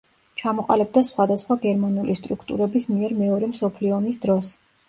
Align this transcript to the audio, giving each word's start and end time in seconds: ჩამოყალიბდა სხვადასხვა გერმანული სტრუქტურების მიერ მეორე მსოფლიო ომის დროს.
ჩამოყალიბდა 0.41 1.03
სხვადასხვა 1.09 1.57
გერმანული 1.67 2.17
სტრუქტურების 2.21 2.91
მიერ 2.95 3.15
მეორე 3.23 3.51
მსოფლიო 3.55 3.97
ომის 4.01 4.23
დროს. 4.27 4.55